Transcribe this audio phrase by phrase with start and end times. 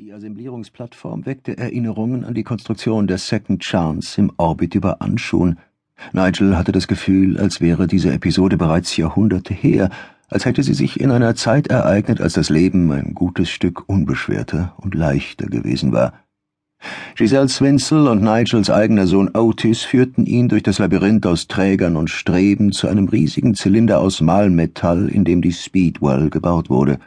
[0.00, 5.58] Die Assemblierungsplattform weckte Erinnerungen an die Konstruktion der Second Chance im Orbit über Anschun.
[6.12, 9.90] Nigel hatte das Gefühl, als wäre diese Episode bereits Jahrhunderte her,
[10.28, 14.72] als hätte sie sich in einer Zeit ereignet, als das Leben ein gutes Stück unbeschwerter
[14.76, 16.12] und leichter gewesen war.
[17.16, 22.08] Giselle Swinzel und Nigels eigener Sohn Otis führten ihn durch das Labyrinth aus Trägern und
[22.08, 27.00] Streben zu einem riesigen Zylinder aus Mahlmetall, in dem die Speedwell gebaut wurde.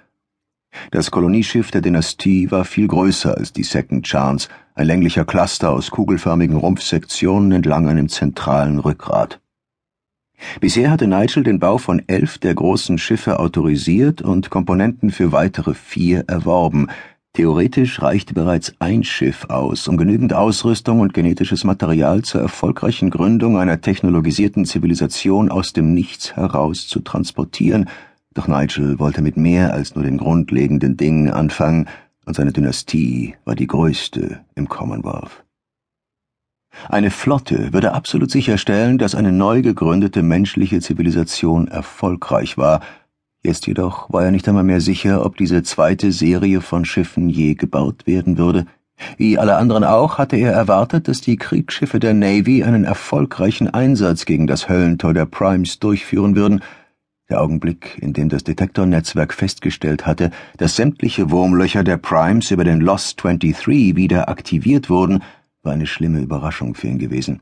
[0.91, 5.89] Das Kolonieschiff der Dynastie war viel größer als die Second Chance, ein länglicher Cluster aus
[5.89, 9.39] kugelförmigen Rumpfsektionen entlang einem zentralen Rückgrat.
[10.59, 15.73] Bisher hatte Nigel den Bau von elf der großen Schiffe autorisiert und Komponenten für weitere
[15.73, 16.87] vier erworben.
[17.33, 23.57] Theoretisch reichte bereits ein Schiff aus, um genügend Ausrüstung und genetisches Material zur erfolgreichen Gründung
[23.57, 27.89] einer technologisierten Zivilisation aus dem Nichts heraus zu transportieren–
[28.33, 31.87] doch Nigel wollte mit mehr als nur den grundlegenden Dingen anfangen,
[32.25, 35.43] und seine Dynastie war die größte im Commonwealth.
[36.87, 42.81] Eine Flotte würde absolut sicherstellen, dass eine neu gegründete menschliche Zivilisation erfolgreich war,
[43.43, 47.55] jetzt jedoch war er nicht einmal mehr sicher, ob diese zweite Serie von Schiffen je
[47.55, 48.65] gebaut werden würde.
[49.17, 54.25] Wie alle anderen auch hatte er erwartet, dass die Kriegsschiffe der Navy einen erfolgreichen Einsatz
[54.25, 56.61] gegen das Höllentor der Primes durchführen würden,
[57.31, 62.81] der Augenblick, in dem das Detektornetzwerk festgestellt hatte, dass sämtliche Wurmlöcher der Primes über den
[62.81, 65.23] Lost 23 wieder aktiviert wurden,
[65.63, 67.41] war eine schlimme Überraschung für ihn gewesen.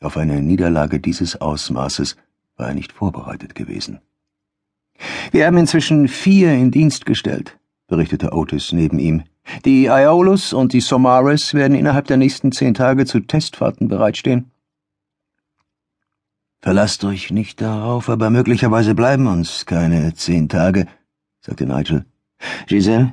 [0.00, 2.16] Auf eine Niederlage dieses Ausmaßes
[2.56, 4.00] war er nicht vorbereitet gewesen.
[5.32, 9.24] Wir haben inzwischen vier in Dienst gestellt, berichtete Otis neben ihm.
[9.64, 14.50] Die Iolus und die Somaris werden innerhalb der nächsten zehn Tage zu Testfahrten bereitstehen.
[16.64, 20.86] Verlasst euch nicht darauf, aber möglicherweise bleiben uns keine zehn Tage,
[21.42, 22.06] sagte Nigel.
[22.66, 23.12] Giselle,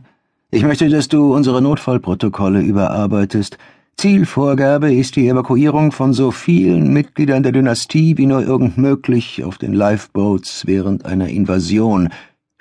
[0.51, 3.57] ich möchte, dass du unsere Notfallprotokolle überarbeitest.
[3.97, 9.57] Zielvorgabe ist die Evakuierung von so vielen Mitgliedern der Dynastie wie nur irgend möglich auf
[9.57, 12.07] den Lifeboats während einer Invasion.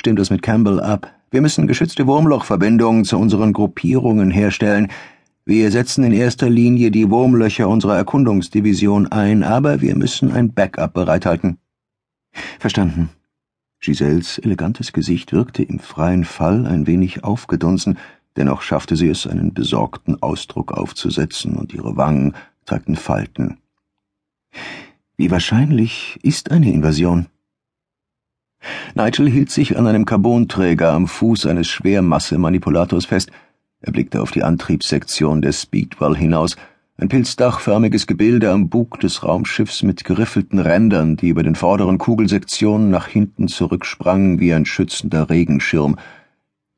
[0.00, 1.08] Stimmt das mit Campbell ab?
[1.30, 4.88] Wir müssen geschützte Wurmlochverbindungen zu unseren Gruppierungen herstellen.
[5.44, 10.92] Wir setzen in erster Linie die Wurmlöcher unserer Erkundungsdivision ein, aber wir müssen ein Backup
[10.92, 11.58] bereithalten.
[12.58, 13.10] Verstanden.
[13.80, 17.98] Giselles elegantes Gesicht wirkte im freien Fall ein wenig aufgedunsen,
[18.36, 22.34] dennoch schaffte sie es, einen besorgten Ausdruck aufzusetzen, und ihre Wangen
[22.66, 23.56] zeigten Falten.
[25.16, 27.26] Wie wahrscheinlich ist eine Invasion?
[28.94, 33.30] Nigel hielt sich an einem Carbonträger am Fuß eines Schwermasse-Manipulators fest,
[33.82, 36.56] er blickte auf die Antriebssektion des Speedwell hinaus,
[36.98, 42.90] ein pilzdachförmiges Gebilde am Bug des Raumschiffs mit geriffelten Rändern, die über den vorderen Kugelsektionen
[42.90, 45.96] nach hinten zurücksprangen wie ein schützender Regenschirm.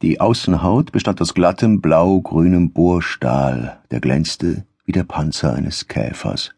[0.00, 6.52] Die Außenhaut bestand aus glattem blau-grünem Bohrstahl, der glänzte wie der Panzer eines Käfers.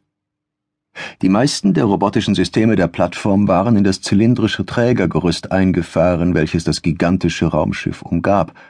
[1.23, 6.83] Die meisten der robotischen Systeme der Plattform waren in das zylindrische Trägergerüst eingefahren, welches das
[6.83, 8.53] gigantische Raumschiff umgab–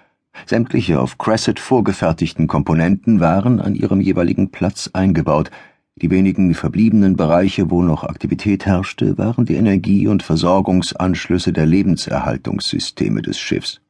[0.47, 5.51] Sämtliche auf Cresset vorgefertigten Komponenten waren an ihrem jeweiligen Platz eingebaut,
[5.97, 13.23] die wenigen verbliebenen Bereiche, wo noch Aktivität herrschte, waren die Energie- und Versorgungsanschlüsse der Lebenserhaltungssysteme
[13.23, 13.81] des Schiffs.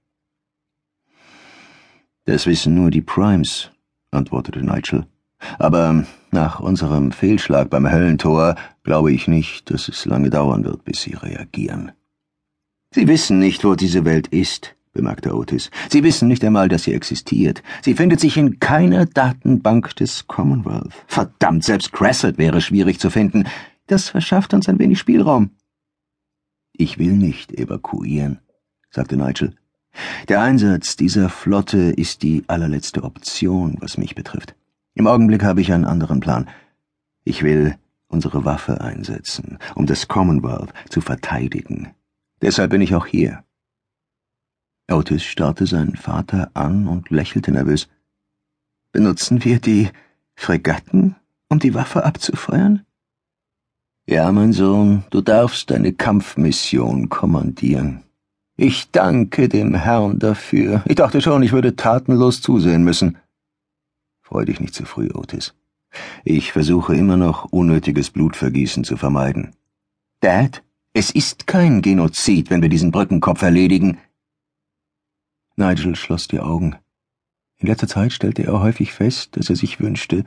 [2.27, 3.71] Das wissen nur die Primes,
[4.10, 5.06] antwortete Nigel.
[5.59, 11.03] Aber nach unserem Fehlschlag beim Höllentor glaube ich nicht, dass es lange dauern wird, bis
[11.03, 11.93] sie reagieren.
[12.91, 15.71] Sie wissen nicht, wo diese Welt ist, bemerkte Otis.
[15.91, 17.62] Sie wissen nicht einmal, dass sie existiert.
[17.82, 20.93] Sie findet sich in keiner Datenbank des Commonwealth.
[21.06, 23.44] Verdammt, selbst Crescent wäre schwierig zu finden.
[23.87, 25.50] Das verschafft uns ein wenig Spielraum.
[26.72, 28.38] Ich will nicht evakuieren,
[28.91, 29.54] sagte Nigel.
[30.28, 34.56] Der Einsatz dieser Flotte ist die allerletzte Option, was mich betrifft.
[34.94, 36.49] Im Augenblick habe ich einen anderen Plan.
[37.25, 37.77] Ich will
[38.09, 41.91] unsere Waffe einsetzen, um das Commonwealth zu verteidigen.
[42.43, 43.44] Deshalb bin ich auch hier.
[44.91, 47.89] Otis starrte seinen Vater an und lächelte nervös.
[48.93, 49.91] Benutzen wir die
[50.34, 51.16] Fregatten,
[51.48, 52.84] um die Waffe abzufeuern?
[54.07, 58.03] Ja, mein Sohn, du darfst deine Kampfmission kommandieren.
[58.57, 60.84] Ich danke dem Herrn dafür.
[60.87, 63.16] Ich dachte schon, ich würde tatenlos zusehen müssen.
[64.21, 65.54] Freu dich nicht zu früh, Otis.
[66.25, 69.53] Ich versuche immer noch, unnötiges Blutvergießen zu vermeiden.
[70.21, 73.98] Dad, es ist kein Genozid, wenn wir diesen Brückenkopf erledigen.
[75.56, 76.77] Nigel schloss die Augen.
[77.56, 80.24] In letzter Zeit stellte er häufig fest, dass er sich wünschte,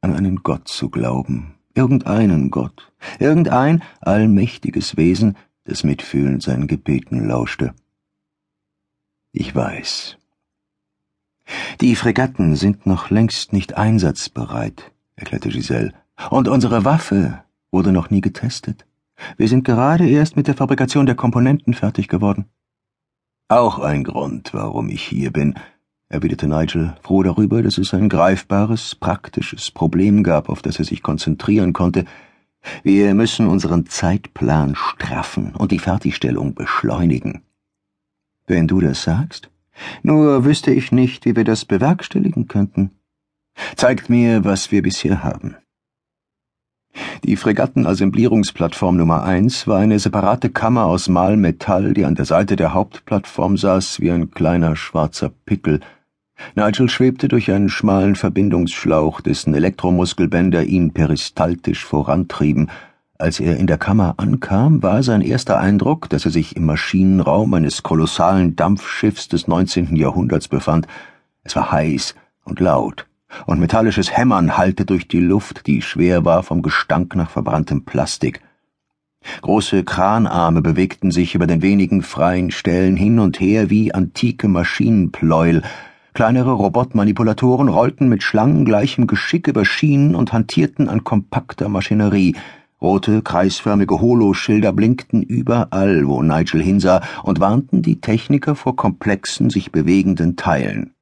[0.00, 1.54] an einen Gott zu glauben.
[1.74, 2.92] Irgendeinen Gott.
[3.18, 7.74] Irgendein allmächtiges Wesen, das mitfühlend seinen Gebeten lauschte.
[9.32, 10.16] Ich weiß.
[11.80, 15.92] Die Fregatten sind noch längst nicht einsatzbereit, erklärte Giselle.
[16.30, 18.86] Und unsere Waffe wurde noch nie getestet.
[19.36, 22.46] Wir sind gerade erst mit der Fabrikation der Komponenten fertig geworden.
[23.48, 25.54] Auch ein Grund, warum ich hier bin,
[26.08, 31.00] erwiderte Nigel, froh darüber, dass es ein greifbares, praktisches Problem gab, auf das er sich
[31.00, 32.06] konzentrieren konnte.
[32.82, 37.42] Wir müssen unseren Zeitplan straffen und die Fertigstellung beschleunigen.
[38.48, 39.48] Wenn du das sagst,
[40.02, 42.90] nur wüsste ich nicht, wie wir das bewerkstelligen könnten.
[43.76, 45.54] Zeigt mir, was wir bisher haben.
[47.24, 52.74] Die Fregattenassemblierungsplattform Nummer eins war eine separate Kammer aus Mahlmetall, die an der Seite der
[52.74, 55.80] Hauptplattform saß wie ein kleiner schwarzer Pickel.
[56.54, 62.68] Nigel schwebte durch einen schmalen Verbindungsschlauch, dessen Elektromuskelbänder ihn peristaltisch vorantrieben,
[63.18, 67.54] als er in der Kammer ankam, war sein erster Eindruck, dass er sich im Maschinenraum
[67.54, 69.96] eines kolossalen Dampfschiffs des 19.
[69.96, 70.86] Jahrhunderts befand.
[71.42, 72.14] Es war heiß
[72.44, 73.06] und laut,
[73.46, 78.40] und metallisches Hämmern hallte durch die Luft, die schwer war vom Gestank nach verbranntem Plastik.
[79.42, 85.62] Große Kranarme bewegten sich über den wenigen freien Stellen hin und her wie antike Maschinenpleuel,
[86.16, 92.34] Kleinere Robotmanipulatoren rollten mit schlangengleichem Geschick über Schienen und hantierten an kompakter Maschinerie,
[92.80, 99.72] Rote, kreisförmige Holoschilder blinkten überall, wo Nigel hinsah, und warnten die Techniker vor komplexen, sich
[99.72, 100.95] bewegenden Teilen.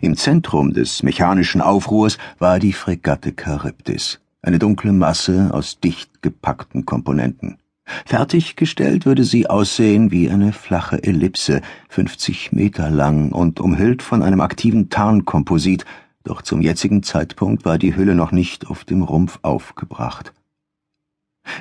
[0.00, 6.84] Im Zentrum des mechanischen Aufruhrs war die Fregatte Charybdis, eine dunkle Masse aus dicht gepackten
[6.84, 7.58] Komponenten.
[8.04, 14.40] Fertiggestellt würde sie aussehen wie eine flache Ellipse, 50 Meter lang und umhüllt von einem
[14.40, 15.84] aktiven Tarnkomposit,
[16.24, 20.32] doch zum jetzigen Zeitpunkt war die Hülle noch nicht auf dem Rumpf aufgebracht.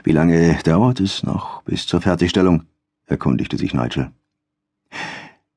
[0.03, 2.63] Wie lange dauert es noch bis zur Fertigstellung?
[3.05, 4.09] erkundigte sich Nigel.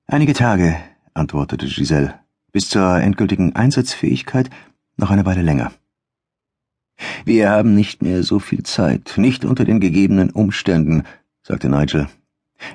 [0.06, 0.76] Einige Tage,
[1.14, 2.20] antwortete Giselle.
[2.58, 4.50] Bis zur endgültigen Einsatzfähigkeit
[4.96, 5.70] noch eine Weile länger.
[7.24, 11.04] Wir haben nicht mehr so viel Zeit, nicht unter den gegebenen Umständen,
[11.40, 12.08] sagte Nigel.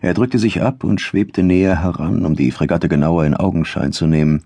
[0.02, 4.08] Er drückte sich ab und schwebte näher heran, um die Fregatte genauer in Augenschein zu
[4.08, 4.44] nehmen.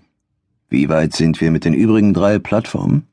[0.68, 3.06] Wie weit sind wir mit den übrigen drei Plattformen?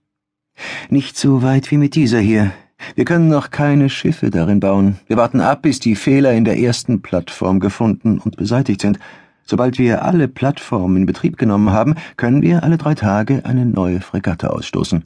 [0.90, 2.54] Nicht so weit wie mit dieser hier,
[2.96, 4.98] wir können noch keine Schiffe darin bauen.
[5.06, 8.98] Wir warten ab, bis die Fehler in der ersten Plattform gefunden und beseitigt sind.
[9.46, 14.02] Sobald wir alle Plattformen in Betrieb genommen haben, können wir alle drei Tage eine neue
[14.02, 15.04] Fregatte ausstoßen.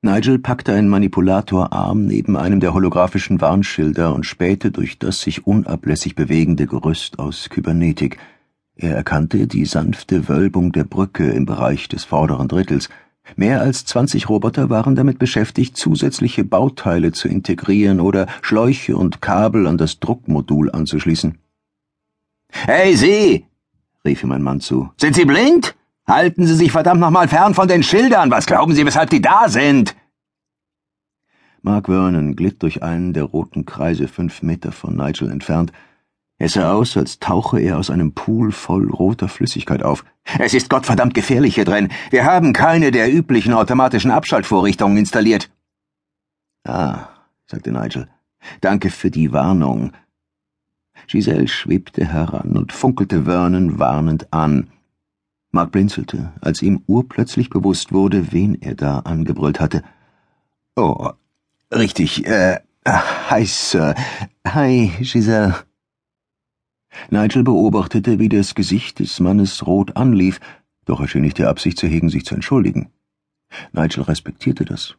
[0.00, 6.14] Nigel packte einen Manipulatorarm neben einem der holographischen Warnschilder und spähte durch das sich unablässig
[6.14, 8.18] bewegende Gerüst aus Kybernetik.
[8.76, 12.88] Er erkannte die sanfte Wölbung der Brücke im Bereich des vorderen Drittels–
[13.36, 19.66] Mehr als 20 Roboter waren damit beschäftigt, zusätzliche Bauteile zu integrieren oder Schläuche und Kabel
[19.66, 21.38] an das Druckmodul anzuschließen.
[22.50, 23.46] Hey Sie!
[24.04, 24.90] rief ihm ein Mann zu.
[25.00, 25.74] Sind Sie blind?
[26.06, 28.30] Halten Sie sich verdammt nochmal fern von den Schildern.
[28.30, 29.94] Was glauben Sie, weshalb die da sind?
[31.62, 35.72] Mark Vernon glitt durch einen der roten Kreise fünf Meter von Nigel entfernt,
[36.40, 40.04] es sah aus, als tauche er aus einem Pool voll roter Flüssigkeit auf.
[40.38, 41.88] Es ist gottverdammt gefährlich hier drin.
[42.10, 45.50] Wir haben keine der üblichen automatischen Abschaltvorrichtungen installiert.
[46.64, 47.08] Ah,
[47.46, 48.08] sagte Nigel.
[48.60, 49.92] Danke für die Warnung.
[51.08, 54.68] Giselle schwebte heran und funkelte Vernon warnend an.
[55.50, 59.82] Mark blinzelte, als ihm urplötzlich bewusst wurde, wen er da angebrüllt hatte.
[60.76, 61.10] Oh,
[61.74, 63.94] richtig, äh, hi, Sir.
[64.46, 65.54] Hi, Giselle.
[67.10, 70.40] Nigel beobachtete, wie das Gesicht des Mannes rot anlief,
[70.84, 72.90] doch er schien nicht die Absicht zu hegen, sich zu entschuldigen.
[73.72, 74.96] Nigel respektierte das.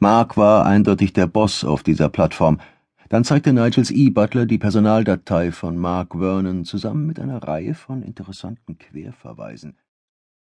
[0.00, 2.60] Mark war eindeutig der Boss auf dieser Plattform.
[3.08, 8.78] Dann zeigte Nigels E-Butler die Personaldatei von Mark Vernon zusammen mit einer Reihe von interessanten
[8.78, 9.76] Querverweisen.